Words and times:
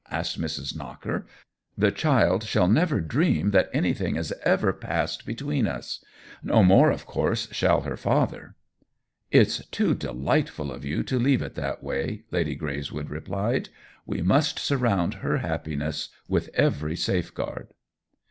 asked 0.09 0.41
Mrs. 0.41 0.75
Knocker. 0.75 1.27
"The 1.77 1.91
child 1.91 2.41
shall 2.43 2.67
never 2.67 2.99
dream 3.01 3.51
that 3.51 3.69
anything 3.71 4.15
has 4.15 4.31
ever 4.43 4.73
passed 4.73 5.27
between 5.27 5.67
us. 5.67 6.03
No 6.41 6.63
more 6.63 6.89
of 6.89 7.05
course 7.05 7.47
shall 7.51 7.81
her 7.81 7.95
father."" 7.95 8.55
It's 9.39 9.63
too 9.67 9.93
delightful 9.93 10.71
of 10.71 10.83
you 10.83 11.03
to 11.03 11.19
leave 11.19 11.43
it 11.43 11.53
that 11.53 11.83
way," 11.83 12.23
Lady 12.31 12.55
Greyswood 12.57 13.11
replied." 13.11 13.69
We 14.07 14.23
must 14.23 14.57
surround 14.57 15.13
her 15.21 15.37
happiness 15.37 16.09
with 16.27 16.49
every 16.55 16.95
safeguard." 16.95 17.67